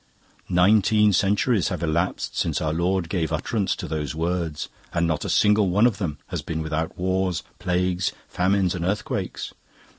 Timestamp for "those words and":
3.87-5.05